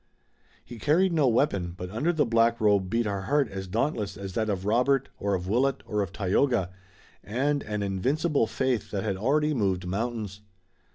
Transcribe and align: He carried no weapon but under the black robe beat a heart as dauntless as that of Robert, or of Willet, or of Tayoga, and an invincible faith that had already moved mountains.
He 0.65 0.79
carried 0.79 1.13
no 1.13 1.27
weapon 1.27 1.75
but 1.77 1.91
under 1.91 2.11
the 2.11 2.25
black 2.25 2.59
robe 2.59 2.89
beat 2.89 3.05
a 3.05 3.21
heart 3.21 3.47
as 3.49 3.67
dauntless 3.67 4.17
as 4.17 4.33
that 4.33 4.49
of 4.49 4.65
Robert, 4.65 5.09
or 5.19 5.35
of 5.35 5.47
Willet, 5.47 5.83
or 5.85 6.01
of 6.01 6.11
Tayoga, 6.11 6.71
and 7.23 7.61
an 7.61 7.83
invincible 7.83 8.47
faith 8.47 8.89
that 8.89 9.03
had 9.03 9.15
already 9.15 9.53
moved 9.53 9.85
mountains. 9.85 10.41